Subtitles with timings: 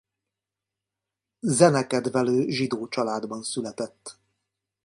[1.47, 4.19] Zenekedvelő zsidó családban született.